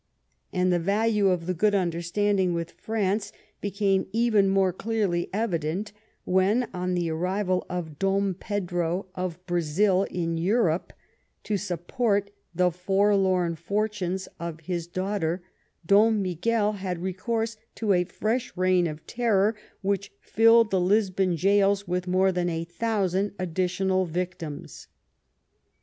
[0.51, 5.91] And the value of the good understanding with France became even more clearly evident
[6.23, 10.91] when, on the arrival of Dom Pedro of Brazil in Europe
[11.43, 15.43] to support the forlorn fortunes of his daughter,
[15.85, 21.87] Dom Miguel had recourse to a fresh reign of terror, which filled the Lisbon gaols
[21.87, 24.87] with more than a thousand additional victims.